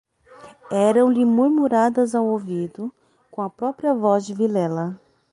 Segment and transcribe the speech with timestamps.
[0.71, 2.91] Eram-lhe murmuradas ao ouvido,
[3.29, 4.99] com a própria voz de Vilela.